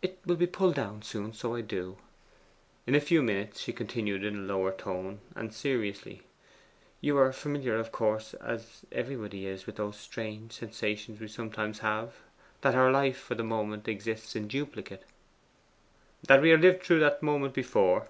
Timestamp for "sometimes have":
11.28-12.14